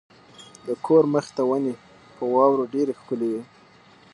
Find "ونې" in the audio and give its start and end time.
1.49-1.73